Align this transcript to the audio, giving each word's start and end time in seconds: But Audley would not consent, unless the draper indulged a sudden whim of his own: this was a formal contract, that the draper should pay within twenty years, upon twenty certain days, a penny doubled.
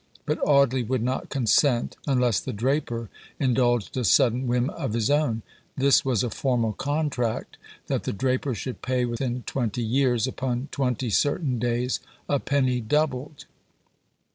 But 0.25 0.39
Audley 0.43 0.81
would 0.81 1.03
not 1.03 1.29
consent, 1.29 1.95
unless 2.07 2.39
the 2.39 2.51
draper 2.53 3.09
indulged 3.39 3.95
a 3.97 4.03
sudden 4.03 4.47
whim 4.47 4.71
of 4.71 4.93
his 4.93 5.11
own: 5.11 5.43
this 5.77 6.03
was 6.03 6.23
a 6.23 6.31
formal 6.31 6.73
contract, 6.73 7.55
that 7.85 8.01
the 8.05 8.11
draper 8.11 8.55
should 8.55 8.81
pay 8.81 9.05
within 9.05 9.43
twenty 9.45 9.83
years, 9.83 10.25
upon 10.25 10.69
twenty 10.71 11.11
certain 11.11 11.59
days, 11.59 11.99
a 12.27 12.39
penny 12.39 12.81
doubled. 12.81 13.45